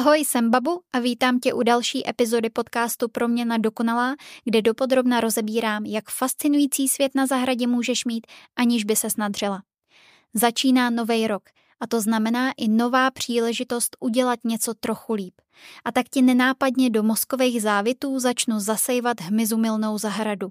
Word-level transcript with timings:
Ahoj, 0.00 0.18
jsem 0.18 0.50
Babu 0.50 0.80
a 0.92 0.98
vítám 0.98 1.38
tě 1.38 1.54
u 1.54 1.62
další 1.62 2.08
epizody 2.08 2.50
podcastu 2.50 3.08
Proměna 3.08 3.58
dokonalá, 3.58 4.14
kde 4.44 4.62
dopodrobna 4.62 5.20
rozebírám, 5.20 5.84
jak 5.84 6.10
fascinující 6.10 6.88
svět 6.88 7.14
na 7.14 7.26
zahradě 7.26 7.66
můžeš 7.66 8.04
mít, 8.04 8.26
aniž 8.56 8.84
by 8.84 8.96
se 8.96 9.10
snadřela. 9.10 9.62
Začíná 10.34 10.90
nový 10.90 11.26
rok 11.26 11.42
a 11.80 11.86
to 11.86 12.00
znamená 12.00 12.52
i 12.56 12.68
nová 12.68 13.10
příležitost 13.10 13.96
udělat 14.00 14.38
něco 14.44 14.74
trochu 14.74 15.12
líp. 15.12 15.34
A 15.84 15.92
tak 15.92 16.08
ti 16.08 16.22
nenápadně 16.22 16.90
do 16.90 17.02
mozkových 17.02 17.62
závitů 17.62 18.18
začnu 18.18 18.60
zasejvat 18.60 19.20
hmyzumilnou 19.20 19.98
zahradu. 19.98 20.48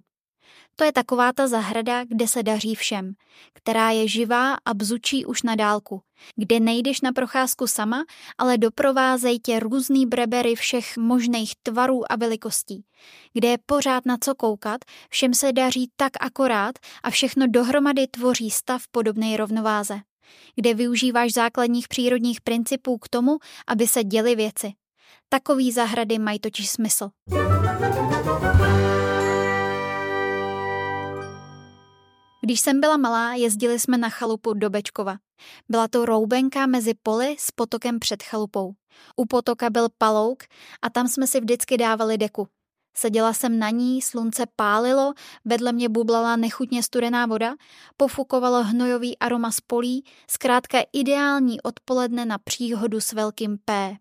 To 0.80 0.86
je 0.86 0.92
taková 0.92 1.34
ta 1.34 1.48
zahrada, 1.48 2.04
kde 2.04 2.28
se 2.28 2.44
daří 2.44 2.76
všem, 2.76 3.14
která 3.54 3.92
je 3.92 4.08
živá 4.08 4.54
a 4.66 4.74
bzučí 4.74 5.26
už 5.26 5.44
na 5.44 5.56
dálku, 5.56 6.02
kde 6.36 6.60
nejdeš 6.60 7.02
na 7.02 7.12
procházku 7.12 7.68
sama, 7.68 8.04
ale 8.38 8.58
doprovázej 8.58 9.40
tě 9.40 9.60
různý 9.60 10.06
brebery 10.06 10.56
všech 10.56 10.98
možných 10.98 11.54
tvarů 11.64 12.12
a 12.12 12.16
velikostí, 12.16 12.86
kde 13.34 13.48
je 13.48 13.58
pořád 13.66 14.06
na 14.06 14.18
co 14.22 14.36
koukat, 14.36 14.82
všem 15.10 15.34
se 15.34 15.52
daří 15.52 15.90
tak 15.96 16.12
akorát 16.20 16.76
a 17.04 17.10
všechno 17.10 17.48
dohromady 17.48 18.08
tvoří 18.08 18.52
stav 18.52 18.82
podobnej 18.92 19.38
rovnováze, 19.38 20.00
kde 20.56 20.74
využíváš 20.74 21.34
základních 21.34 21.88
přírodních 21.88 22.42
principů 22.42 22.98
k 22.98 23.10
tomu, 23.10 23.38
aby 23.68 23.88
se 23.88 24.04
děly 24.04 24.36
věci. 24.36 24.72
Takový 25.30 25.72
zahrady 25.72 26.20
mají 26.20 26.40
totiž 26.40 26.70
smysl. 26.70 27.10
Když 32.42 32.62
jsem 32.62 32.80
byla 32.80 32.98
malá, 32.98 33.34
jezdili 33.34 33.80
jsme 33.80 33.98
na 33.98 34.10
chalupu 34.10 34.54
do 34.54 34.70
Bečkova. 34.70 35.18
Byla 35.70 35.88
to 35.88 36.06
roubenka 36.06 36.66
mezi 36.66 36.94
poli 37.04 37.36
s 37.40 37.52
potokem 37.52 38.00
před 38.00 38.24
chalupou. 38.24 38.74
U 39.16 39.26
potoka 39.26 39.70
byl 39.70 39.88
palouk 39.98 40.44
a 40.82 40.90
tam 40.90 41.08
jsme 41.08 41.28
si 41.28 41.40
vždycky 41.40 41.78
dávali 41.78 42.18
deku. 42.18 42.48
Seděla 42.98 43.34
jsem 43.34 43.60
na 43.60 43.70
ní, 43.70 44.02
slunce 44.02 44.46
pálilo, 44.56 45.14
vedle 45.46 45.72
mě 45.72 45.90
bublala 45.90 46.36
nechutně 46.36 46.84
studená 46.84 47.26
voda, 47.26 47.56
pofukovalo 47.98 48.64
hnojový 48.64 49.18
aroma 49.18 49.52
z 49.52 49.62
polí, 49.62 50.04
zkrátka 50.30 50.78
ideální 50.94 51.62
odpoledne 51.62 52.26
na 52.26 52.38
příhodu 52.38 53.02
s 53.02 53.14
velkým 53.14 53.58
P. 53.66 53.98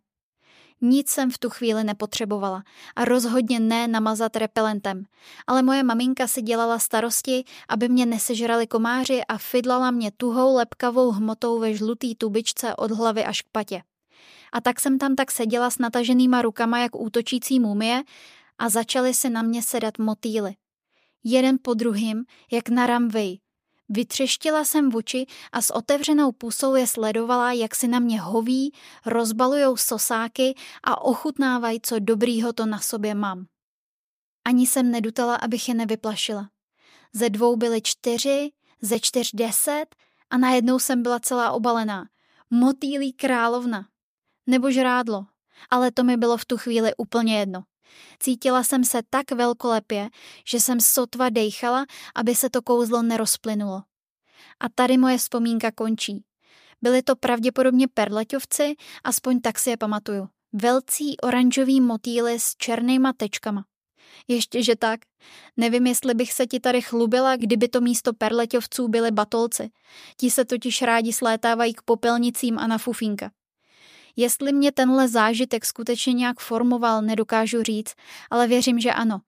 Nic 0.81 1.11
jsem 1.11 1.31
v 1.31 1.39
tu 1.39 1.51
chvíli 1.51 1.85
nepotřebovala 1.85 2.63
a 2.97 3.05
rozhodně 3.05 3.61
ne 3.61 3.89
namazat 3.89 4.37
repelentem. 4.37 5.05
Ale 5.47 5.63
moje 5.63 5.83
maminka 5.83 6.27
si 6.27 6.43
dělala 6.43 6.79
starosti, 6.79 7.45
aby 7.69 7.89
mě 7.89 8.07
nesežrali 8.07 8.67
komáři 8.67 9.21
a 9.29 9.39
fidlala 9.39 9.91
mě 9.91 10.11
tuhou 10.11 10.57
lepkavou 10.57 11.11
hmotou 11.11 11.59
ve 11.59 11.75
žlutý 11.75 12.15
tubičce 12.15 12.77
od 12.77 12.91
hlavy 12.91 13.25
až 13.25 13.43
k 13.43 13.47
patě. 13.53 13.83
A 14.53 14.61
tak 14.61 14.81
jsem 14.81 14.99
tam 14.99 15.17
tak 15.17 15.31
seděla 15.31 15.71
s 15.71 15.79
nataženýma 15.79 16.43
rukama 16.43 16.79
jak 16.79 16.97
útočící 16.97 17.61
mumie 17.61 18.03
a 18.59 18.69
začaly 18.69 19.15
se 19.15 19.31
na 19.31 19.43
mě 19.43 19.63
sedat 19.63 19.99
motýly. 19.99 20.55
Jeden 21.25 21.57
po 21.63 21.75
druhým, 21.75 22.25
jak 22.53 22.69
na 22.69 22.87
ramvej, 22.87 23.39
Vytřeštila 23.89 24.65
jsem 24.65 24.91
v 24.91 24.97
oči 24.97 25.27
a 25.53 25.63
s 25.63 25.75
otevřenou 25.75 26.33
pusou 26.33 26.75
je 26.75 26.87
sledovala, 26.87 27.53
jak 27.53 27.75
si 27.75 27.89
na 27.89 27.99
mě 27.99 28.21
hoví, 28.21 28.73
rozbalujou 29.07 29.77
sosáky 29.77 30.55
a 30.85 31.01
ochutnávají, 31.01 31.81
co 31.83 31.99
dobrýho 31.99 32.53
to 32.53 32.67
na 32.67 32.79
sobě 32.79 33.15
mám. 33.15 33.47
Ani 34.45 34.67
jsem 34.67 34.91
nedutala, 34.91 35.37
abych 35.37 35.69
je 35.69 35.75
nevyplašila. 35.75 36.51
Ze 37.13 37.31
dvou 37.31 37.57
byly 37.57 37.83
čtyři, 37.83 38.53
ze 38.83 39.01
čtyř 39.01 39.31
deset 39.35 39.87
a 40.31 40.39
najednou 40.39 40.79
jsem 40.79 41.03
byla 41.03 41.21
celá 41.21 41.51
obalená. 41.51 42.09
Motýlí 42.51 43.13
královna. 43.13 43.89
Nebo 44.47 44.71
žrádlo. 44.71 45.27
Ale 45.71 45.93
to 45.93 46.05
mi 46.05 46.17
bylo 46.17 46.37
v 46.37 46.45
tu 46.45 46.57
chvíli 46.57 46.93
úplně 46.97 47.39
jedno. 47.39 47.63
Cítila 48.19 48.65
jsem 48.65 48.85
se 48.85 49.01
tak 49.11 49.31
velkolepě, 49.31 50.09
že 50.45 50.61
jsem 50.61 50.81
sotva 50.81 51.29
dejchala, 51.29 51.87
aby 52.15 52.35
se 52.35 52.51
to 52.51 52.63
kouzlo 52.63 53.03
nerozplynulo. 53.03 53.83
A 54.61 54.69
tady 54.75 54.99
moje 54.99 55.19
vzpomínka 55.19 55.71
končí. 55.71 56.25
Byli 56.83 57.03
to 57.03 57.17
pravděpodobně 57.17 57.89
perleťovci, 57.89 58.75
aspoň 59.05 59.41
tak 59.41 59.59
si 59.59 59.71
je 59.71 59.77
pamatuju. 59.77 60.29
Velcí 60.53 61.21
oranžový 61.21 61.81
motýly 61.81 62.41
s 62.41 62.57
černýma 62.57 63.13
tečkama. 63.13 63.65
Ještě 64.29 64.63
že 64.63 64.77
tak. 64.77 65.01
Nevím, 65.57 65.87
jestli 65.87 66.15
bych 66.15 66.33
se 66.33 66.47
ti 66.47 66.61
tady 66.61 66.83
chlubila, 66.83 67.37
kdyby 67.37 67.69
to 67.69 67.81
místo 67.81 68.13
perleťovců 68.13 68.89
byly 68.89 69.11
batolci. 69.11 69.71
Ti 70.17 70.31
se 70.31 70.45
totiž 70.45 70.83
rádi 70.83 71.13
slétávají 71.13 71.75
k 71.75 71.83
popelnicím 71.83 72.59
a 72.59 72.67
na 72.67 72.79
fufínka. 72.79 73.31
Jestli 74.21 74.53
mě 74.53 74.73
tenhle 74.73 75.09
zážitek 75.09 75.65
skutečně 75.65 76.13
nějak 76.13 76.41
formoval, 76.41 77.03
nedokážu 77.03 77.63
říct, 77.63 77.95
ale 78.31 78.47
věřím, 78.47 78.81
že 78.81 78.93
ano. 78.93 79.21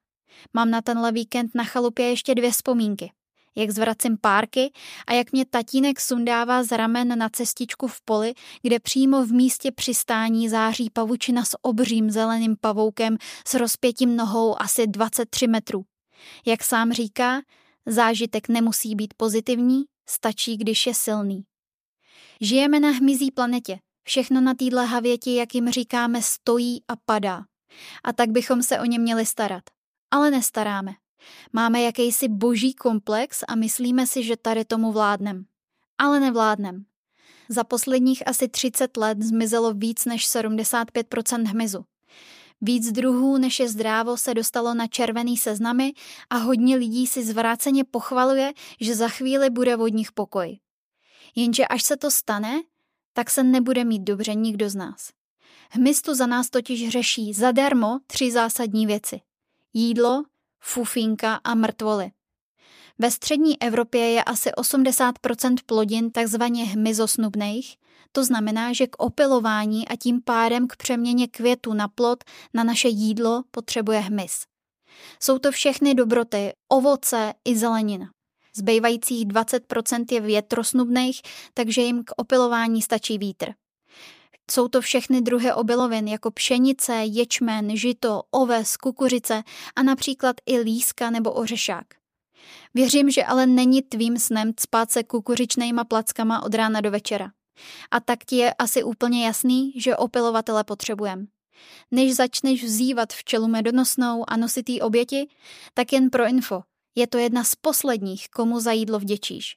Mám 0.55 0.71
na 0.71 0.83
tenhle 0.83 1.12
víkend 1.12 1.51
na 1.55 1.65
chalupě 1.65 2.06
ještě 2.06 2.34
dvě 2.34 2.51
vzpomínky. 2.51 3.12
Jak 3.56 3.71
zvracím 3.71 4.19
párky 4.21 4.73
a 5.06 5.12
jak 5.12 5.33
mě 5.33 5.45
tatínek 5.47 6.01
sundává 6.01 6.62
z 6.62 6.77
ramen 6.77 7.19
na 7.19 7.28
cestičku 7.28 7.87
v 7.87 8.01
poli, 8.05 8.34
kde 8.62 8.81
přímo 8.81 9.27
v 9.27 9.33
místě 9.33 9.73
přistání 9.73 10.49
září 10.49 10.91
pavučina 10.91 11.45
s 11.45 11.57
obřím 11.62 12.11
zeleným 12.11 12.57
pavoukem 12.61 13.17
s 13.49 13.55
rozpětím 13.55 14.17
nohou 14.17 14.62
asi 14.62 14.87
23 14.87 15.47
metrů. 15.47 15.84
Jak 16.47 16.65
sám 16.65 16.93
říká, 16.93 17.41
zážitek 17.87 18.49
nemusí 18.49 18.95
být 18.95 19.15
pozitivní, 19.17 19.84
stačí, 20.09 20.57
když 20.57 20.87
je 20.87 20.95
silný. 20.95 21.45
Žijeme 22.41 22.81
na 22.81 22.91
hmyzí 22.91 23.31
planetě, 23.31 23.78
Všechno 24.10 24.41
na 24.41 24.54
téhle 24.54 24.87
havěti, 24.87 25.34
jak 25.34 25.54
jim 25.54 25.71
říkáme, 25.71 26.22
stojí 26.22 26.82
a 26.88 26.97
padá. 26.97 27.44
A 28.04 28.12
tak 28.12 28.31
bychom 28.31 28.62
se 28.62 28.81
o 28.81 28.84
ně 28.84 28.98
měli 28.98 29.26
starat. 29.26 29.62
Ale 30.10 30.31
nestaráme. 30.31 30.93
Máme 31.53 31.82
jakýsi 31.82 32.28
boží 32.28 32.75
komplex 32.75 33.44
a 33.48 33.54
myslíme 33.54 34.06
si, 34.06 34.22
že 34.22 34.37
tady 34.37 34.65
tomu 34.65 34.93
vládnem. 34.93 35.44
Ale 35.98 36.21
nevládnem. 36.21 36.84
Za 37.48 37.65
posledních 37.65 38.28
asi 38.28 38.48
30 38.48 38.97
let 38.97 39.22
zmizelo 39.22 39.75
víc 39.75 40.04
než 40.04 40.27
75% 40.27 41.47
hmyzu. 41.47 41.84
Víc 42.60 42.92
druhů, 42.92 43.38
než 43.38 43.60
je 43.60 43.69
zdrávo, 43.69 44.16
se 44.16 44.34
dostalo 44.34 44.75
na 44.75 44.87
červený 44.87 45.37
seznamy 45.37 45.92
a 46.31 46.37
hodně 46.37 46.77
lidí 46.77 47.06
si 47.06 47.25
zvráceně 47.25 47.84
pochvaluje, 47.84 48.53
že 48.81 48.94
za 48.94 49.09
chvíli 49.09 49.50
bude 49.50 49.77
vodních 49.77 50.12
pokoj. 50.12 50.59
Jenže 51.34 51.66
až 51.66 51.82
se 51.82 51.97
to 51.97 52.10
stane, 52.10 52.62
tak 53.12 53.31
se 53.31 53.43
nebude 53.43 53.84
mít 53.84 54.03
dobře 54.03 54.34
nikdo 54.34 54.71
z 54.71 54.75
nás. 54.75 55.10
Hmyz 55.71 56.03
za 56.12 56.26
nás 56.26 56.50
totiž 56.50 56.88
řeší 56.88 57.32
zadarmo 57.32 57.98
tři 58.06 58.32
zásadní 58.32 58.87
věci. 58.87 59.21
Jídlo, 59.72 60.22
fufinka 60.60 61.41
a 61.44 61.54
mrtvoly. 61.54 62.10
Ve 62.98 63.10
střední 63.10 63.62
Evropě 63.62 64.10
je 64.10 64.25
asi 64.25 64.50
80% 64.50 65.56
plodin 65.66 66.10
takzvaně 66.10 66.65
hmyzosnubných, 66.65 67.76
to 68.12 68.25
znamená, 68.25 68.72
že 68.72 68.87
k 68.87 69.03
opilování 69.03 69.88
a 69.88 69.97
tím 69.97 70.22
pádem 70.22 70.69
k 70.69 70.77
přeměně 70.77 71.28
květu 71.28 71.75
na 71.75 71.88
plod 71.88 72.25
na 72.54 72.65
naše 72.65 72.88
jídlo 72.88 73.42
potřebuje 73.50 74.00
hmyz. 74.00 74.44
Jsou 75.22 75.38
to 75.38 75.53
všechny 75.53 75.94
dobroty, 75.94 76.53
ovoce 76.69 77.32
i 77.44 77.56
zelenina. 77.56 78.10
Zbývajících 78.56 79.27
20% 79.27 80.05
je 80.11 80.21
větrosnubných, 80.21 81.21
takže 81.55 81.83
jim 81.83 82.05
k 82.05 82.11
opilování 82.16 82.83
stačí 82.83 83.19
vítr. 83.19 83.47
Jsou 84.50 84.69
to 84.69 84.81
všechny 84.81 85.21
druhy 85.21 85.53
obilovin, 85.53 86.09
jako 86.09 86.31
pšenice, 86.31 86.94
ječmen, 86.94 87.77
žito, 87.77 88.22
oves, 88.31 88.77
kukuřice 88.77 89.43
a 89.77 89.83
například 89.83 90.37
i 90.47 90.59
líska 90.59 91.10
nebo 91.10 91.33
ořešák. 91.33 91.87
Věřím, 92.75 93.10
že 93.10 93.25
ale 93.25 93.47
není 93.47 93.83
tvým 93.83 94.19
snem 94.19 94.53
spát 94.60 94.91
se 94.91 95.05
kukuřičnejma 95.05 95.84
plackama 95.84 96.43
od 96.43 96.55
rána 96.55 96.81
do 96.81 96.91
večera. 96.91 97.31
A 97.91 98.00
tak 98.00 98.25
ti 98.25 98.37
je 98.37 98.55
asi 98.55 98.83
úplně 98.83 99.27
jasný, 99.27 99.72
že 99.77 99.97
opilovatele 99.97 100.65
potřebujeme. 100.65 101.27
Než 101.91 102.15
začneš 102.15 102.65
vzývat 102.65 103.13
včelu 103.13 103.48
medonosnou 103.48 104.24
a 104.28 104.36
nositý 104.36 104.80
oběti, 104.80 105.28
tak 105.74 105.92
jen 105.92 106.10
pro 106.10 106.27
info. 106.27 106.63
Je 106.95 107.07
to 107.07 107.19
jedna 107.19 107.45
z 107.45 107.54
posledních, 107.54 108.28
komu 108.28 108.60
za 108.60 108.72
jídlo 108.72 108.98
vděčíš. 108.98 109.57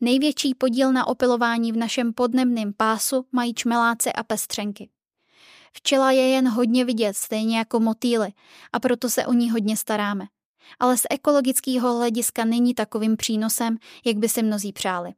Největší 0.00 0.54
podíl 0.54 0.92
na 0.92 1.06
opilování 1.06 1.72
v 1.72 1.76
našem 1.76 2.12
podnebném 2.12 2.72
pásu 2.72 3.26
mají 3.32 3.54
čmeláci 3.54 4.12
a 4.12 4.22
pestřenky. 4.22 4.90
Včela 5.72 6.10
je 6.10 6.28
jen 6.28 6.48
hodně 6.48 6.84
vidět, 6.84 7.16
stejně 7.16 7.58
jako 7.58 7.80
motýly, 7.80 8.32
a 8.72 8.80
proto 8.80 9.10
se 9.10 9.26
o 9.26 9.32
ní 9.32 9.50
hodně 9.50 9.76
staráme. 9.76 10.24
Ale 10.78 10.96
z 10.96 11.02
ekologického 11.10 11.96
hlediska 11.96 12.44
není 12.44 12.74
takovým 12.74 13.16
přínosem, 13.16 13.76
jak 14.04 14.16
by 14.16 14.28
si 14.28 14.42
mnozí 14.42 14.72
přáli. 14.72 15.14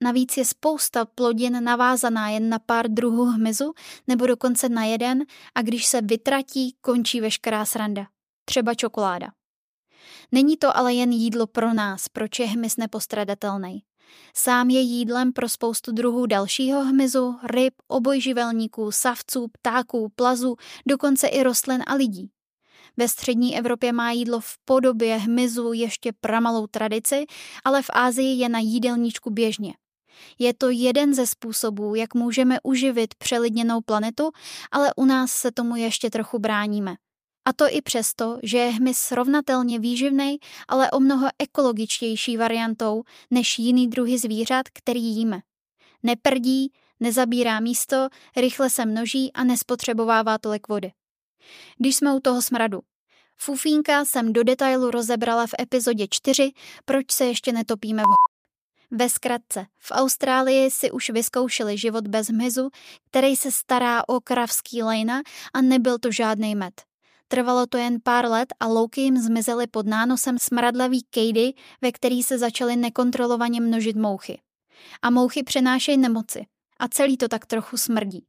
Navíc 0.00 0.36
je 0.36 0.44
spousta 0.44 1.04
plodin 1.04 1.64
navázaná 1.64 2.28
jen 2.28 2.48
na 2.48 2.58
pár 2.58 2.88
druhů 2.88 3.24
hmyzu 3.24 3.74
nebo 4.06 4.26
dokonce 4.26 4.68
na 4.68 4.84
jeden 4.84 5.22
a 5.54 5.62
když 5.62 5.86
se 5.86 6.00
vytratí, 6.00 6.76
končí 6.80 7.20
veškerá 7.20 7.64
sranda. 7.64 8.06
Třeba 8.44 8.74
čokoláda. 8.74 9.28
Není 10.32 10.56
to 10.56 10.76
ale 10.76 10.94
jen 10.94 11.12
jídlo 11.12 11.46
pro 11.46 11.74
nás, 11.74 12.08
proč 12.08 12.38
je 12.38 12.46
hmyz 12.46 12.76
nepostradatelný. 12.76 13.82
Sám 14.36 14.70
je 14.70 14.80
jídlem 14.80 15.32
pro 15.32 15.48
spoustu 15.48 15.92
druhů 15.92 16.26
dalšího 16.26 16.84
hmyzu, 16.84 17.38
ryb, 17.44 17.74
obojživelníků, 17.88 18.92
savců, 18.92 19.48
ptáků, 19.52 20.12
plazů, 20.16 20.56
dokonce 20.86 21.26
i 21.26 21.42
rostlin 21.42 21.82
a 21.86 21.94
lidí. 21.94 22.30
Ve 22.96 23.08
střední 23.08 23.58
Evropě 23.58 23.92
má 23.92 24.10
jídlo 24.10 24.40
v 24.40 24.58
podobě 24.64 25.16
hmyzu 25.16 25.72
ještě 25.72 26.12
pramalou 26.20 26.66
tradici, 26.66 27.24
ale 27.64 27.82
v 27.82 27.90
Ázii 27.92 28.38
je 28.38 28.48
na 28.48 28.58
jídelníčku 28.58 29.30
běžně. 29.30 29.74
Je 30.38 30.54
to 30.54 30.70
jeden 30.70 31.14
ze 31.14 31.26
způsobů, 31.26 31.94
jak 31.94 32.14
můžeme 32.14 32.58
uživit 32.62 33.14
přelidněnou 33.14 33.80
planetu, 33.80 34.30
ale 34.72 34.90
u 34.96 35.04
nás 35.04 35.32
se 35.32 35.52
tomu 35.52 35.76
ještě 35.76 36.10
trochu 36.10 36.38
bráníme. 36.38 36.94
A 37.44 37.52
to 37.52 37.64
i 37.70 37.82
přesto, 37.82 38.38
že 38.42 38.58
je 38.58 38.70
hmyz 38.70 38.98
srovnatelně 38.98 39.78
výživný, 39.78 40.38
ale 40.68 40.90
o 40.90 41.00
mnoho 41.00 41.28
ekologičtější 41.38 42.36
variantou 42.36 43.02
než 43.30 43.58
jiný 43.58 43.88
druhy 43.88 44.18
zvířat, 44.18 44.68
který 44.68 45.02
jíme. 45.02 45.40
Neprdí, 46.02 46.72
nezabírá 47.00 47.60
místo, 47.60 48.08
rychle 48.36 48.70
se 48.70 48.86
množí 48.86 49.32
a 49.32 49.44
nespotřebovává 49.44 50.38
tolik 50.38 50.68
vody. 50.68 50.92
Když 51.78 51.96
jsme 51.96 52.14
u 52.14 52.20
toho 52.20 52.42
smradu. 52.42 52.80
Fufínka 53.36 54.04
jsem 54.04 54.32
do 54.32 54.44
detailu 54.44 54.90
rozebrala 54.90 55.46
v 55.46 55.54
epizodě 55.60 56.06
4, 56.10 56.52
proč 56.84 57.10
se 57.10 57.24
ještě 57.24 57.52
netopíme 57.52 58.02
v 58.02 58.34
ve 58.90 59.08
zkratce, 59.08 59.66
v 59.78 59.90
Austrálii 59.90 60.70
si 60.70 60.90
už 60.90 61.10
vyzkoušeli 61.10 61.78
život 61.78 62.08
bez 62.08 62.28
hmyzu, 62.28 62.70
který 63.10 63.36
se 63.36 63.52
stará 63.52 64.08
o 64.08 64.20
kravský 64.20 64.82
lejna 64.82 65.22
a 65.54 65.60
nebyl 65.60 65.98
to 65.98 66.12
žádný 66.12 66.54
med. 66.54 66.93
Trvalo 67.28 67.66
to 67.66 67.76
jen 67.76 67.98
pár 68.02 68.26
let 68.30 68.48
a 68.60 68.66
louky 68.66 69.00
jim 69.00 69.16
zmizely 69.16 69.66
pod 69.66 69.86
nánosem 69.86 70.36
smradlavý 70.38 71.02
kejdy, 71.10 71.52
ve 71.82 71.92
který 71.92 72.22
se 72.22 72.38
začaly 72.38 72.76
nekontrolovaně 72.76 73.60
množit 73.60 73.96
mouchy. 73.96 74.40
A 75.02 75.10
mouchy 75.10 75.42
přenášejí 75.42 75.98
nemoci. 75.98 76.46
A 76.78 76.88
celý 76.88 77.16
to 77.16 77.28
tak 77.28 77.46
trochu 77.46 77.76
smrdí. 77.76 78.26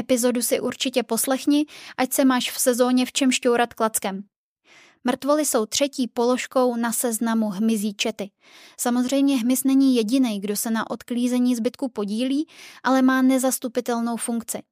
Epizodu 0.00 0.42
si 0.42 0.60
určitě 0.60 1.02
poslechni, 1.02 1.66
ať 1.96 2.12
se 2.12 2.24
máš 2.24 2.50
v 2.50 2.60
sezóně 2.60 3.06
v 3.06 3.12
čem 3.12 3.32
šťourat 3.32 3.74
klackem. 3.74 4.24
Mrtvoly 5.04 5.44
jsou 5.44 5.66
třetí 5.66 6.08
položkou 6.08 6.76
na 6.76 6.92
seznamu 6.92 7.48
hmyzí 7.48 7.94
čety. 7.94 8.30
Samozřejmě 8.80 9.36
hmyz 9.36 9.64
není 9.64 9.96
jediný, 9.96 10.40
kdo 10.40 10.56
se 10.56 10.70
na 10.70 10.90
odklízení 10.90 11.56
zbytku 11.56 11.88
podílí, 11.88 12.48
ale 12.82 13.02
má 13.02 13.22
nezastupitelnou 13.22 14.16
funkci. 14.16 14.62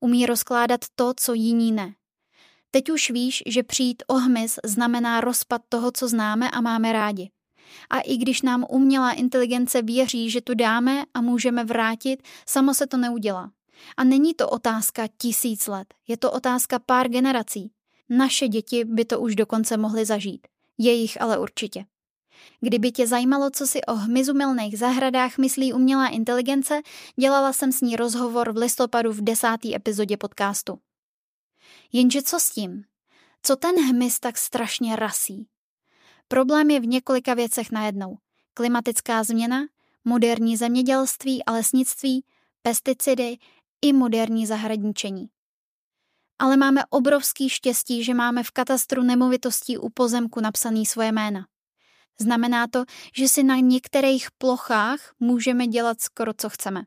Umí 0.00 0.26
rozkládat 0.26 0.80
to, 0.94 1.12
co 1.16 1.34
jiní 1.34 1.72
ne. 1.72 1.94
Teď 2.70 2.90
už 2.90 3.10
víš, 3.10 3.42
že 3.46 3.62
přijít 3.62 4.02
o 4.06 4.14
hmyz 4.14 4.58
znamená 4.64 5.20
rozpad 5.20 5.62
toho, 5.68 5.90
co 5.92 6.08
známe 6.08 6.50
a 6.50 6.60
máme 6.60 6.92
rádi. 6.92 7.30
A 7.90 8.00
i 8.00 8.16
když 8.16 8.42
nám 8.42 8.64
umělá 8.70 9.12
inteligence 9.12 9.82
věří, 9.82 10.30
že 10.30 10.40
tu 10.40 10.54
dáme 10.54 11.04
a 11.14 11.20
můžeme 11.20 11.64
vrátit, 11.64 12.22
samo 12.46 12.74
se 12.74 12.86
to 12.86 12.96
neudělá. 12.96 13.50
A 13.96 14.04
není 14.04 14.34
to 14.34 14.48
otázka 14.48 15.06
tisíc 15.18 15.66
let, 15.66 15.94
je 16.08 16.16
to 16.16 16.32
otázka 16.32 16.78
pár 16.78 17.08
generací. 17.08 17.70
Naše 18.08 18.48
děti 18.48 18.84
by 18.84 19.04
to 19.04 19.20
už 19.20 19.36
dokonce 19.36 19.76
mohly 19.76 20.04
zažít. 20.04 20.46
Jejich 20.78 21.20
ale 21.20 21.38
určitě. 21.38 21.84
Kdyby 22.60 22.92
tě 22.92 23.06
zajímalo, 23.06 23.50
co 23.50 23.66
si 23.66 23.84
o 23.84 23.94
hmyzumilných 23.94 24.78
zahradách 24.78 25.38
myslí 25.38 25.72
umělá 25.72 26.08
inteligence, 26.08 26.80
dělala 27.20 27.52
jsem 27.52 27.72
s 27.72 27.80
ní 27.80 27.96
rozhovor 27.96 28.52
v 28.52 28.56
listopadu 28.56 29.12
v 29.12 29.20
desáté 29.20 29.74
epizodě 29.74 30.16
podcastu. 30.16 30.78
Jenže 31.92 32.22
co 32.22 32.40
s 32.40 32.50
tím? 32.50 32.84
Co 33.42 33.56
ten 33.56 33.76
hmyz 33.88 34.20
tak 34.20 34.38
strašně 34.38 34.96
rasí? 34.96 35.48
Problém 36.28 36.70
je 36.70 36.80
v 36.80 36.86
několika 36.86 37.34
věcech 37.34 37.70
najednou. 37.70 38.18
Klimatická 38.54 39.24
změna, 39.24 39.66
moderní 40.04 40.56
zemědělství 40.56 41.44
a 41.44 41.52
lesnictví, 41.52 42.24
pesticidy 42.62 43.38
i 43.82 43.92
moderní 43.92 44.46
zahradničení. 44.46 45.28
Ale 46.38 46.56
máme 46.56 46.80
obrovský 46.90 47.48
štěstí, 47.48 48.04
že 48.04 48.14
máme 48.14 48.42
v 48.42 48.50
katastru 48.50 49.02
nemovitostí 49.02 49.78
u 49.78 49.88
pozemku 49.88 50.40
napsaný 50.40 50.86
svoje 50.86 51.12
jména. 51.12 51.46
Znamená 52.20 52.66
to, 52.66 52.84
že 53.14 53.28
si 53.28 53.42
na 53.42 53.56
některých 53.56 54.28
plochách 54.38 55.14
můžeme 55.20 55.66
dělat 55.66 56.00
skoro 56.00 56.32
co 56.36 56.48
chceme. 56.48 56.82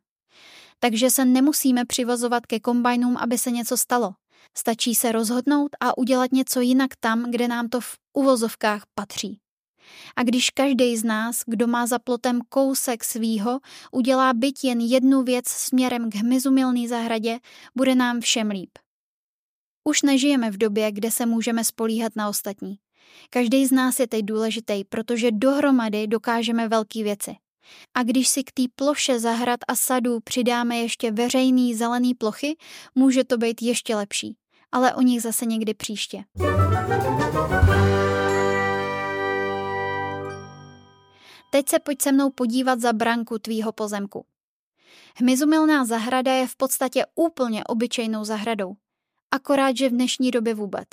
Takže 0.80 1.10
se 1.10 1.26
nemusíme 1.26 1.86
přivozovat 1.86 2.46
ke 2.46 2.60
kombajnům, 2.60 3.18
aby 3.18 3.38
se 3.38 3.52
něco 3.52 3.78
stalo. 3.78 4.14
Stačí 4.58 4.96
se 4.96 5.12
rozhodnout 5.12 5.70
a 5.80 5.98
udělat 5.98 6.32
něco 6.32 6.60
jinak 6.60 6.90
tam, 7.00 7.32
kde 7.32 7.48
nám 7.48 7.70
to 7.70 7.82
v 7.82 7.98
uvozovkách 8.14 8.84
patří. 8.96 9.40
A 10.16 10.24
když 10.24 10.50
každý 10.50 10.98
z 10.98 11.04
nás, 11.04 11.44
kdo 11.48 11.68
má 11.68 11.88
za 11.88 12.00
plotem 12.00 12.40
kousek 12.50 13.04
svýho, 13.04 13.60
udělá 13.92 14.34
byť 14.34 14.64
jen 14.64 14.80
jednu 14.80 15.24
věc 15.24 15.48
směrem 15.48 16.10
k 16.10 16.16
hmyzumilný 16.16 16.88
zahradě, 16.88 17.40
bude 17.76 17.96
nám 17.96 18.22
všem 18.22 18.50
líp. 18.50 18.70
Už 19.84 20.02
nežijeme 20.02 20.52
v 20.52 20.58
době, 20.58 20.92
kde 20.92 21.12
se 21.12 21.26
můžeme 21.26 21.64
spolíhat 21.64 22.16
na 22.16 22.30
ostatní. 22.30 22.76
Každý 23.30 23.66
z 23.66 23.72
nás 23.72 24.00
je 24.00 24.08
teď 24.08 24.26
důležitý, 24.26 24.84
protože 24.84 25.32
dohromady 25.32 26.08
dokážeme 26.08 26.68
velké 26.68 27.04
věci. 27.04 27.36
A 27.94 28.04
když 28.04 28.28
si 28.28 28.44
k 28.44 28.52
té 28.52 28.64
ploše 28.76 29.20
zahrad 29.20 29.60
a 29.68 29.76
sadů 29.76 30.20
přidáme 30.20 30.78
ještě 30.78 31.12
veřejný 31.12 31.76
zelený 31.76 32.14
plochy, 32.14 32.56
může 32.96 33.24
to 33.24 33.38
být 33.38 33.62
ještě 33.62 33.96
lepší. 33.96 34.38
Ale 34.72 34.94
o 34.94 35.02
nich 35.02 35.22
zase 35.22 35.46
někdy 35.46 35.74
příště. 35.74 36.24
Teď 41.52 41.70
se 41.70 41.80
pojď 41.80 42.02
se 42.02 42.12
mnou 42.12 42.30
podívat 42.30 42.82
za 42.82 42.94
branku 42.94 43.40
tvýho 43.40 43.72
pozemku. 43.72 44.26
Hmyzumilná 45.16 45.86
zahrada 45.86 46.34
je 46.34 46.48
v 46.48 46.56
podstatě 46.56 47.06
úplně 47.16 47.64
obyčejnou 47.64 48.24
zahradou. 48.24 48.74
Akorát, 49.32 49.78
že 49.78 49.90
v 49.90 49.92
dnešní 49.92 50.32
době 50.32 50.54
vůbec. 50.54 50.88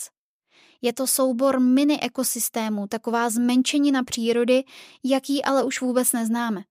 Je 0.83 0.93
to 0.93 1.07
soubor 1.07 1.61
mini 1.61 2.01
ekosystémů, 2.01 2.87
taková 2.87 3.31
zmenšenina 3.31 4.05
přírody, 4.05 4.65
jaký 5.05 5.45
ale 5.45 5.65
už 5.65 5.81
vůbec 5.81 6.13
neznáme. 6.13 6.63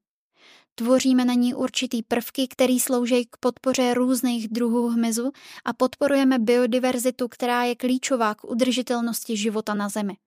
Tvoříme 0.75 1.25
na 1.25 1.33
ní 1.33 1.53
určitý 1.53 2.03
prvky, 2.03 2.47
které 2.47 2.77
slouží 2.79 3.25
k 3.25 3.37
podpoře 3.39 3.93
různých 3.93 4.47
druhů 4.47 4.87
hmyzu 4.87 5.31
a 5.65 5.73
podporujeme 5.73 6.39
biodiverzitu, 6.39 7.27
která 7.27 7.63
je 7.63 7.75
klíčová 7.75 8.35
k 8.35 8.43
udržitelnosti 8.43 9.37
života 9.37 9.73
na 9.73 9.89
Zemi. 9.89 10.17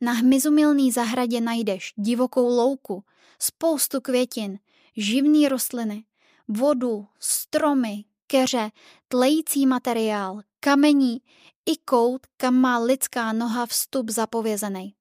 Na 0.00 0.12
hmyzumilný 0.12 0.92
zahradě 0.92 1.40
najdeš 1.40 1.92
divokou 1.96 2.48
louku, 2.48 3.04
spoustu 3.38 4.00
květin, 4.00 4.58
živné 4.96 5.48
rostliny, 5.48 6.04
vodu, 6.48 7.06
stromy, 7.20 8.04
keře, 8.26 8.70
tlející 9.08 9.66
materiál, 9.66 10.42
kamení 10.64 11.20
i 11.66 11.76
kout, 11.76 12.26
kam 12.36 12.54
má 12.54 12.78
lidská 12.78 13.32
noha 13.32 13.66
vstup 13.66 14.10
zapovězený. 14.10 14.94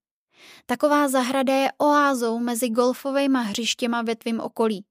Taková 0.66 1.08
zahrada 1.08 1.54
je 1.54 1.72
oázou 1.78 2.40
mezi 2.40 2.70
golfovými 2.70 3.38
hřištěma 3.42 4.02
ve 4.02 4.16
tvým 4.16 4.40
okolí, 4.40 4.86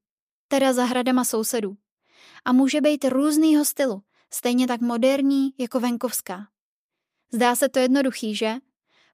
teda 0.48 0.72
zahradama 0.72 1.24
sousedů. 1.24 1.76
A 2.44 2.52
může 2.52 2.80
být 2.80 3.04
různýho 3.04 3.64
stylu, 3.64 4.02
stejně 4.32 4.66
tak 4.66 4.80
moderní 4.80 5.50
jako 5.58 5.80
venkovská. 5.80 6.48
Zdá 7.32 7.56
se 7.56 7.68
to 7.68 7.78
jednoduchý, 7.78 8.34
že? 8.34 8.54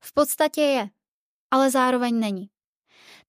V 0.01 0.13
podstatě 0.13 0.61
je, 0.61 0.91
ale 1.51 1.71
zároveň 1.71 2.21
není. 2.21 2.51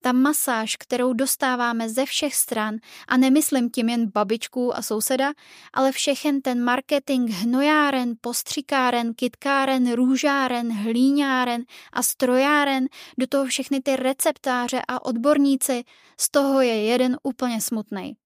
Ta 0.02 0.12
masáž, 0.12 0.76
kterou 0.76 1.14
dostáváme 1.14 1.90
ze 1.90 2.06
všech 2.06 2.36
stran, 2.36 2.76
a 3.08 3.18
nemyslím 3.18 3.70
tím 3.70 3.90
jen 3.90 4.12
babičku 4.12 4.78
a 4.78 4.82
souseda, 4.82 5.34
ale 5.74 5.92
všechen 5.92 6.42
ten 6.42 6.64
marketing 6.64 7.32
hnojáren, 7.32 8.14
postřikáren, 8.22 9.14
kitkáren, 9.14 9.94
růžáren, 9.94 10.72
hlíňáren 10.72 11.64
a 11.94 12.04
strojáren, 12.04 12.86
do 13.18 13.28
toho 13.28 13.46
všechny 13.46 13.82
ty 13.82 13.96
receptáře 13.96 14.82
a 14.88 15.06
odborníci, 15.06 15.84
z 16.20 16.32
toho 16.32 16.62
je 16.62 16.84
jeden 16.84 17.18
úplně 17.24 17.62
smutný. 17.62 18.18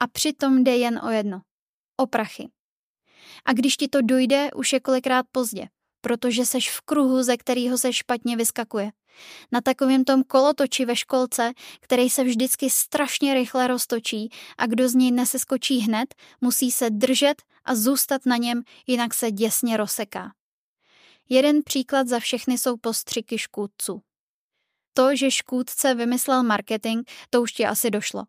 A 0.00 0.06
přitom 0.06 0.64
jde 0.64 0.76
jen 0.76 1.00
o 1.04 1.10
jedno. 1.10 1.40
O 1.96 2.06
prachy. 2.06 2.48
A 3.44 3.52
když 3.52 3.76
ti 3.76 3.88
to 3.88 4.02
dojde, 4.02 4.48
už 4.54 4.72
je 4.72 4.80
kolikrát 4.80 5.26
pozdě, 5.32 5.68
protože 6.04 6.46
seš 6.46 6.70
v 6.70 6.80
kruhu, 6.80 7.22
ze 7.22 7.36
kterého 7.36 7.78
se 7.78 7.92
špatně 7.92 8.36
vyskakuje. 8.36 8.92
Na 9.52 9.60
takovém 9.60 10.04
tom 10.04 10.24
kolotoči 10.24 10.84
ve 10.84 10.96
školce, 10.96 11.52
který 11.80 12.10
se 12.10 12.24
vždycky 12.24 12.70
strašně 12.70 13.34
rychle 13.34 13.66
roztočí 13.66 14.30
a 14.58 14.66
kdo 14.66 14.88
z 14.88 14.94
něj 14.94 15.10
neseskočí 15.10 15.78
hned, 15.78 16.14
musí 16.40 16.70
se 16.70 16.90
držet 16.90 17.42
a 17.64 17.74
zůstat 17.74 18.26
na 18.26 18.36
něm, 18.36 18.62
jinak 18.86 19.14
se 19.14 19.30
děsně 19.30 19.76
rozseká. 19.76 20.32
Jeden 21.28 21.62
příklad 21.64 22.08
za 22.08 22.20
všechny 22.20 22.58
jsou 22.58 22.76
postřiky 22.76 23.38
škůdců. 23.38 24.02
To, 24.94 25.16
že 25.16 25.30
škůdce 25.30 25.94
vymyslel 25.94 26.42
marketing, 26.42 27.08
to 27.30 27.42
už 27.42 27.52
ti 27.52 27.66
asi 27.66 27.90
došlo. 27.90 28.24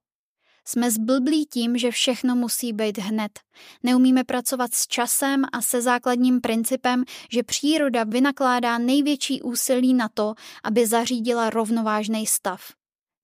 Jsme 0.67 0.91
zblblí 0.91 1.45
tím, 1.45 1.77
že 1.77 1.91
všechno 1.91 2.35
musí 2.35 2.73
být 2.73 2.97
hned. 2.97 3.39
Neumíme 3.83 4.23
pracovat 4.23 4.73
s 4.73 4.87
časem 4.87 5.45
a 5.53 5.61
se 5.61 5.81
základním 5.81 6.41
principem, 6.41 7.03
že 7.31 7.43
příroda 7.43 8.03
vynakládá 8.03 8.77
největší 8.77 9.41
úsilí 9.41 9.93
na 9.93 10.09
to, 10.09 10.33
aby 10.63 10.87
zařídila 10.87 11.49
rovnovážný 11.49 12.27
stav. 12.27 12.61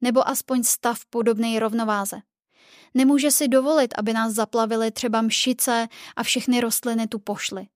nebo 0.03 0.27
aspoň 0.27 0.63
stav 0.63 1.05
podobný 1.05 1.60
rovnováze. 1.60 2.17
Nemůže 2.93 3.31
si 3.31 3.48
dovolit, 3.48 3.93
aby 3.98 4.13
nás 4.13 4.33
zaplavily 4.33 4.91
třeba 4.91 5.21
mšice 5.21 5.88
a 6.15 6.24
všechny 6.24 6.62
rostliny 6.62 7.07
tu 7.07 7.19
pošly. 7.19 7.67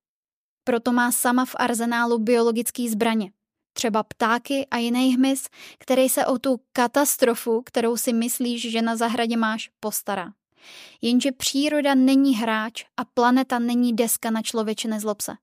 Proto 0.64 0.92
má 0.92 1.12
sama 1.12 1.46
v 1.46 1.56
arzenálu 1.56 2.20
biologické 2.20 2.90
zbraně. 2.90 3.32
Třeba 3.78 4.04
ptáky 4.04 4.68
a 4.72 4.78
jiný 4.78 5.16
hmyz, 5.16 5.48
který 5.80 6.10
se 6.10 6.26
o 6.26 6.40
tu 6.40 6.60
katastrofu, 6.74 7.62
kterou 7.66 7.98
si 7.98 8.14
myslíš, 8.14 8.72
že 8.72 8.82
na 8.82 8.96
zahradě 8.96 9.38
máš, 9.38 9.70
postará. 9.80 10.32
Jenže 11.02 11.32
příroda 11.32 11.96
není 11.96 12.36
hráč 12.36 12.86
a 12.98 13.06
planeta 13.06 13.60
není 13.60 13.94
deska 13.94 14.32
na 14.32 14.42
člověče 14.42 14.88
nezlob 14.88 15.22
se. 15.22 15.34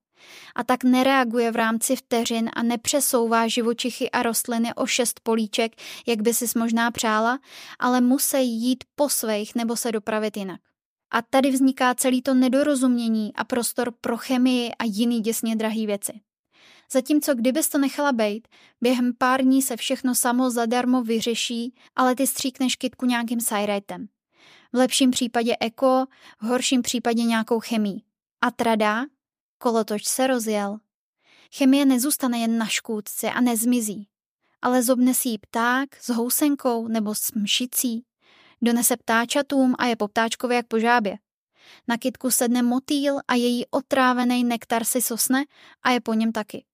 A 0.55 0.63
tak 0.63 0.83
nereaguje 0.83 1.51
v 1.51 1.55
rámci 1.55 1.95
vteřin 1.95 2.49
a 2.53 2.63
nepřesouvá 2.63 3.47
živočichy 3.47 4.11
a 4.11 4.23
rostliny 4.23 4.73
o 4.73 4.85
šest 4.85 5.19
políček, 5.23 5.71
jak 6.07 6.21
by 6.21 6.33
si 6.33 6.45
možná 6.59 6.91
přála, 6.91 7.39
ale 7.79 8.01
musí 8.01 8.61
jít 8.61 8.83
po 8.95 9.09
svých 9.09 9.55
nebo 9.55 9.77
se 9.77 9.91
dopravit 9.91 10.37
jinak. 10.37 10.59
A 11.11 11.21
tady 11.21 11.51
vzniká 11.51 11.95
celý 11.95 12.21
to 12.21 12.33
nedorozumění 12.33 13.33
a 13.35 13.43
prostor 13.43 13.93
pro 14.01 14.17
chemii 14.17 14.71
a 14.79 14.83
jiný 14.83 15.21
děsně 15.21 15.55
drahý 15.55 15.85
věci. 15.85 16.13
Zatímco 16.91 17.35
kdybys 17.35 17.69
to 17.69 17.77
nechala 17.77 18.11
bejt, 18.11 18.47
během 18.81 19.13
pár 19.17 19.41
dní 19.41 19.61
se 19.61 19.77
všechno 19.77 20.15
samo 20.15 20.49
zadarmo 20.49 21.03
vyřeší, 21.03 21.73
ale 21.95 22.15
ty 22.15 22.27
stříkneš 22.27 22.75
kytku 22.75 23.05
nějakým 23.05 23.39
sajrajtem. 23.39 24.07
V 24.73 24.77
lepším 24.77 25.11
případě 25.11 25.55
eko, 25.59 26.05
v 26.41 26.45
horším 26.45 26.81
případě 26.81 27.23
nějakou 27.23 27.59
chemii. 27.59 28.01
A 28.41 28.51
trada, 28.51 29.05
kolotoč 29.57 30.05
se 30.05 30.27
rozjel. 30.27 30.77
Chemie 31.57 31.85
nezůstane 31.85 32.39
jen 32.39 32.57
na 32.57 32.65
škůdce 32.65 33.31
a 33.31 33.41
nezmizí, 33.41 34.07
ale 34.61 34.83
zobne 34.83 35.13
si 35.13 35.29
ji 35.29 35.37
pták 35.37 35.95
s 36.01 36.09
housenkou 36.09 36.87
nebo 36.87 37.15
s 37.15 37.31
mšicí. 37.31 38.05
Donese 38.61 38.97
ptáčatům 38.97 39.75
a 39.79 39.85
je 39.85 39.95
po 39.95 40.07
ptáčkově 40.07 40.57
jak 40.57 40.67
po 40.67 40.79
žábě. 40.79 41.17
Na 41.87 41.97
kytku 41.97 42.31
sedne 42.31 42.61
motýl 42.61 43.19
a 43.27 43.35
její 43.35 43.65
otrávený 43.65 44.43
nektar 44.43 44.83
si 44.83 45.01
sosne 45.01 45.43
a 45.83 45.91
je 45.91 46.01
po 46.01 46.13
něm 46.13 46.31
taky. 46.31 46.65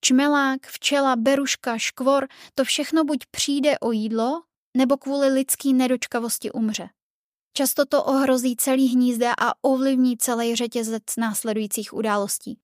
Čmelák, 0.00 0.66
včela, 0.66 1.16
beruška, 1.16 1.78
škvor, 1.78 2.28
to 2.54 2.64
všechno 2.64 3.04
buď 3.04 3.18
přijde 3.30 3.78
o 3.78 3.92
jídlo, 3.92 4.42
nebo 4.76 4.96
kvůli 4.96 5.28
lidský 5.28 5.74
nedočkavosti 5.74 6.52
umře. 6.52 6.88
Často 7.56 7.86
to 7.86 8.04
ohrozí 8.04 8.56
celý 8.56 8.88
hnízda 8.88 9.34
a 9.38 9.52
ovlivní 9.62 10.16
celý 10.16 10.56
řetězec 10.56 11.02
následujících 11.18 11.92
událostí. 11.92 12.58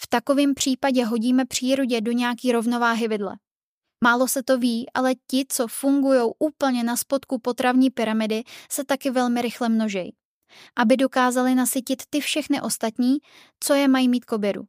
V 0.00 0.06
takovém 0.06 0.54
případě 0.54 1.04
hodíme 1.04 1.44
přírodě 1.44 2.00
do 2.00 2.12
nějaký 2.12 2.52
rovnováhy 2.52 3.08
vidle. 3.08 3.36
Málo 4.04 4.28
se 4.28 4.42
to 4.42 4.58
ví, 4.58 4.86
ale 4.94 5.14
ti, 5.30 5.44
co 5.48 5.68
fungují 5.68 6.20
úplně 6.38 6.84
na 6.84 6.96
spodku 6.96 7.38
potravní 7.38 7.90
pyramidy, 7.90 8.42
se 8.70 8.84
taky 8.84 9.10
velmi 9.10 9.42
rychle 9.42 9.68
množejí. 9.68 10.14
Aby 10.76 10.96
dokázali 10.96 11.54
nasytit 11.54 12.02
ty 12.10 12.20
všechny 12.20 12.60
ostatní, 12.60 13.18
co 13.60 13.74
je 13.74 13.88
mají 13.88 14.08
mít 14.08 14.24
k 14.24 14.32
obědu. 14.32 14.62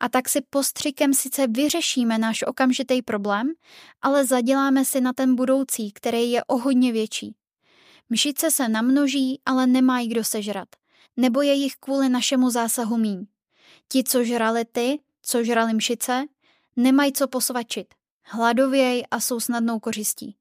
A 0.00 0.08
tak 0.08 0.28
si 0.28 0.40
postřikem 0.50 1.14
sice 1.14 1.46
vyřešíme 1.46 2.18
náš 2.18 2.42
okamžitý 2.46 3.02
problém, 3.02 3.52
ale 4.02 4.26
zaděláme 4.26 4.84
si 4.84 5.00
na 5.00 5.12
ten 5.12 5.34
budoucí, 5.34 5.92
který 5.92 6.30
je 6.30 6.44
o 6.44 6.58
hodně 6.58 6.92
větší. 6.92 7.34
Mšice 8.10 8.50
se 8.50 8.68
namnoží, 8.68 9.40
ale 9.46 9.66
nemají 9.66 10.08
kdo 10.08 10.24
sežrat. 10.24 10.68
Nebo 11.16 11.42
je 11.42 11.52
jich 11.52 11.76
kvůli 11.80 12.08
našemu 12.08 12.50
zásahu 12.50 12.96
míň. 12.96 13.26
Ti, 13.88 14.04
co 14.04 14.24
žrali 14.24 14.64
ty, 14.64 14.98
co 15.22 15.44
žrali 15.44 15.74
mšice, 15.74 16.24
nemají 16.76 17.12
co 17.12 17.28
posvačit. 17.28 17.94
Hladověj 18.24 19.04
a 19.10 19.20
jsou 19.20 19.40
snadnou 19.40 19.80
kořistí. 19.80 20.36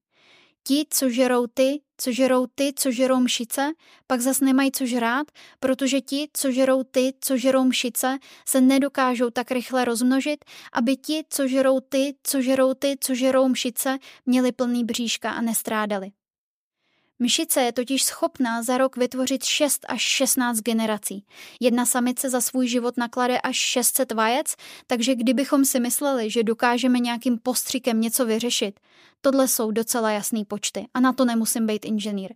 Ti, 0.70 0.86
co 0.90 1.10
žerou 1.10 1.48
ty, 1.48 1.82
co 1.98 2.12
žerou 2.12 2.46
ty, 2.56 2.74
co 2.76 2.92
žerou 2.92 3.20
mšice, 3.20 3.72
pak 4.08 4.22
zas 4.22 4.40
nemají 4.42 4.72
co 4.72 4.86
žrát, 4.86 5.28
protože 5.60 6.02
ti, 6.02 6.30
co 6.34 6.52
žerou 6.52 6.84
ty, 6.84 7.14
co 7.22 7.38
žerou 7.38 7.64
mšice, 7.64 8.18
se 8.46 8.62
nedokážou 8.62 9.30
tak 9.30 9.52
rychle 9.52 9.86
rozmnožit, 9.86 10.46
aby 10.74 10.98
ti, 10.98 11.24
co 11.30 11.48
žerou 11.48 11.80
ty, 11.80 12.16
co 12.24 12.42
žerou 12.42 12.74
ty, 12.74 12.96
co 13.00 13.16
žerou 13.16 13.48
mšice, 13.48 13.98
měli 14.26 14.52
plný 14.52 14.84
bříška 14.84 15.32
a 15.32 15.42
nestrádali. 15.42 16.12
Myšice 17.22 17.62
je 17.62 17.72
totiž 17.72 18.04
schopná 18.04 18.64
za 18.64 18.78
rok 18.78 18.98
vytvořit 18.98 19.44
6 19.44 19.86
až 19.90 20.02
16 20.02 20.60
generací. 20.60 21.26
Jedna 21.60 21.86
samice 21.86 22.30
za 22.30 22.42
svůj 22.42 22.68
život 22.68 22.98
naklade 22.98 23.42
až 23.42 23.56
600 23.56 24.12
vajec, 24.12 24.56
takže 24.88 25.16
kdybychom 25.16 25.66
si 25.66 25.80
mysleli, 25.80 26.30
že 26.30 26.44
dokážeme 26.44 27.00
nějakým 27.00 27.38
postřikem 27.38 28.02
něco 28.02 28.26
vyřešit, 28.26 28.80
tohle 29.22 29.48
jsou 29.48 29.72
docela 29.72 30.12
jasný 30.12 30.46
počty 30.46 30.88
a 30.94 31.00
na 31.00 31.14
to 31.14 31.26
nemusím 31.26 31.68
být 31.68 31.86
inženýr. 31.86 32.34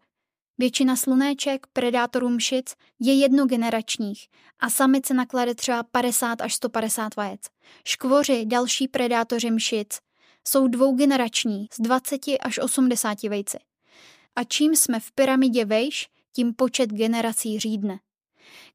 Většina 0.57 0.95
slunéček, 0.95 1.67
predátorů 1.73 2.29
mšic 2.29 2.73
je 2.99 3.13
jednogeneračních 3.13 4.27
a 4.59 4.69
samice 4.69 5.13
naklade 5.13 5.55
třeba 5.55 5.83
50 5.83 6.41
až 6.41 6.53
150 6.53 7.15
vajec. 7.15 7.41
Škvoři, 7.87 8.45
další 8.45 8.87
predátoři 8.87 9.51
mšic, 9.51 9.99
jsou 10.47 10.67
dvougenerační 10.67 11.67
s 11.73 11.81
20 11.81 12.21
až 12.41 12.59
80 12.59 13.23
vejci 13.23 13.57
a 14.35 14.43
čím 14.43 14.75
jsme 14.75 14.99
v 14.99 15.11
pyramidě 15.11 15.65
vejš, 15.65 16.07
tím 16.31 16.53
počet 16.53 16.89
generací 16.89 17.59
řídne. 17.59 17.99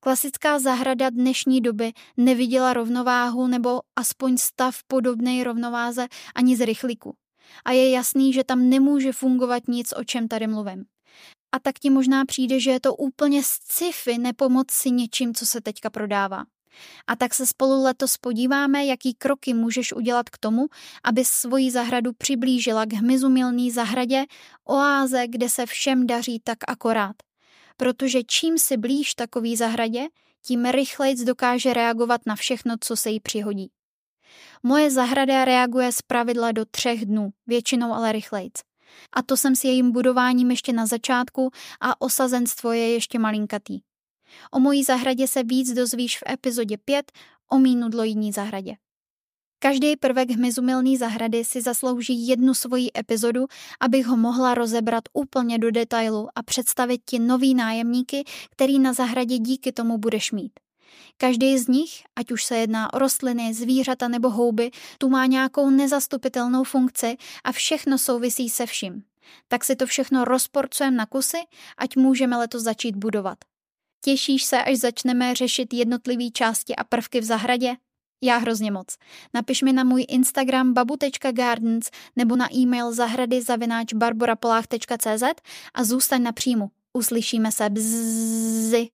Klasická 0.01 0.59
zahrada 0.59 1.11
dnešní 1.11 1.61
doby 1.61 1.93
neviděla 2.17 2.73
rovnováhu 2.73 3.47
nebo 3.47 3.81
aspoň 3.97 4.37
stav 4.37 4.77
podobný 4.87 5.45
rovnováze 5.45 6.07
ani 6.35 6.57
z 6.57 6.67
rychlíku. 6.67 7.15
A 7.65 7.73
je 7.73 7.91
jasný, 7.91 8.33
že 8.33 8.45
tam 8.45 8.69
nemůže 8.69 9.13
fungovat 9.13 9.69
nic, 9.69 9.93
o 9.97 10.05
čem 10.05 10.29
tady 10.29 10.47
mluvím. 10.47 10.85
A 11.53 11.59
tak 11.59 11.79
ti 11.79 11.91
možná 11.91 12.25
přijde, 12.25 12.61
že 12.61 12.71
je 12.71 12.81
to 12.81 12.95
úplně 12.95 13.43
sci-fi 13.45 14.19
nepomoc 14.19 14.71
si 14.71 14.91
něčím, 14.91 15.35
co 15.35 15.47
se 15.47 15.61
teďka 15.61 15.91
prodává. 15.91 16.45
A 17.07 17.17
tak 17.17 17.35
se 17.35 17.47
spolu 17.47 17.83
letos 17.83 18.17
podíváme, 18.17 18.85
jaký 18.85 19.15
kroky 19.15 19.55
můžeš 19.55 19.93
udělat 19.93 20.31
k 20.31 20.39
tomu, 20.39 20.67
aby 21.05 21.25
svoji 21.25 21.71
zahradu 21.71 22.13
přiblížila 22.13 22.85
k 22.85 22.93
hmyzumilný 22.93 23.71
zahradě, 23.71 24.25
oáze, 24.65 25.27
kde 25.29 25.49
se 25.49 25.67
všem 25.67 26.07
daří 26.07 26.41
tak 26.45 26.59
akorát. 26.69 27.17
Protože 27.77 28.23
čím 28.23 28.59
si 28.59 28.77
blíž 28.77 29.15
takový 29.15 29.57
zahradě, 29.57 30.07
tím 30.45 30.65
rychlejc 30.65 31.21
dokáže 31.21 31.75
reagovat 31.75 32.21
na 32.27 32.37
všechno, 32.37 32.75
co 32.81 32.97
se 32.97 33.11
jí 33.11 33.21
přihodí. 33.21 33.71
Moje 34.63 34.91
zahrada 34.91 35.45
reaguje 35.45 35.93
z 35.93 36.03
pravidla 36.03 36.53
do 36.53 36.65
třech 36.65 37.07
dnů, 37.07 37.31
většinou 37.47 37.93
ale 37.93 38.13
rychlejc. 38.13 38.53
A 39.13 39.23
to 39.23 39.37
jsem 39.37 39.57
s 39.57 39.65
jejím 39.65 39.93
budováním 39.93 40.51
ještě 40.51 40.73
na 40.73 40.87
začátku 40.87 41.51
a 41.81 42.01
osazenstvo 42.01 42.73
je 42.73 42.93
ještě 42.93 43.19
malinkatý. 43.19 43.81
O 44.51 44.61
mojí 44.61 44.85
zahradě 44.85 45.29
se 45.29 45.43
víc 45.43 45.73
dozvíš 45.73 46.19
v 46.19 46.33
epizodě 46.33 46.77
5 46.85 47.13
o 47.51 47.59
mínudloidní 47.59 48.33
zahradě. 48.33 48.77
Každý 49.61 49.97
prvek 49.97 50.31
hmyzumilný 50.31 50.97
zahrady 50.97 51.45
si 51.45 51.63
zaslouží 51.63 52.29
jednu 52.29 52.55
svoji 52.55 52.89
epizodu, 52.99 53.47
abych 53.81 54.07
ho 54.07 54.17
mohla 54.17 54.55
rozebrat 54.55 55.05
úplně 55.13 55.59
do 55.59 55.71
detailu 55.71 56.29
a 56.35 56.43
představit 56.43 57.01
ti 57.05 57.19
nový 57.19 57.55
nájemníky, 57.55 58.25
který 58.51 58.79
na 58.79 58.93
zahradě 58.93 59.39
díky 59.39 59.73
tomu 59.73 59.99
budeš 59.99 60.33
mít. 60.33 60.53
Každý 61.17 61.59
z 61.59 61.69
nich, 61.69 62.03
ať 62.17 62.33
už 62.33 62.45
se 62.45 62.57
jedná 62.57 62.93
o 62.95 62.99
rostliny, 62.99 63.55
zvířata 63.55 64.09
nebo 64.09 64.31
houby, 64.31 64.71
tu 64.99 65.09
má 65.09 65.27
nějakou 65.27 65.71
nezastupitelnou 65.71 66.65
funkci 66.65 67.17
a 67.45 67.53
všechno 67.53 67.99
souvisí 67.99 68.49
se 68.49 68.67
vším. 68.67 69.03
Tak 69.49 69.65
si 69.65 69.77
to 69.77 69.87
všechno 69.87 70.25
rozporcujeme 70.25 70.97
na 70.97 71.07
kusy, 71.07 71.39
ať 71.79 71.97
můžeme 71.97 72.37
letos 72.37 72.63
začít 72.63 72.97
budovat. 72.97 73.39
Těšíš 74.05 74.45
se, 74.45 74.63
až 74.63 74.77
začneme 74.77 75.35
řešit 75.35 75.75
jednotlivé 75.75 76.31
části 76.31 76.77
a 76.77 76.85
prvky 76.85 77.21
v 77.21 77.25
zahradě? 77.25 77.77
Já 78.23 78.37
hrozně 78.37 78.71
moc. 78.71 78.97
Napiš 79.35 79.63
mi 79.63 79.73
na 79.73 79.85
můj 79.85 80.07
Instagram 80.09 80.73
babu.gardens 80.73 81.91
nebo 82.17 82.37
na 82.37 82.55
e-mail 82.55 82.93
zahrady 82.93 83.43
zavináč 83.43 83.93
barborapolách.cz 83.93 85.23
a 85.75 85.85
zůstaň 85.85 86.23
na 86.23 86.33
příjmu. 86.33 86.71
Uslyšíme 86.93 87.53
se 87.53 87.71
bzzy. 87.71 88.89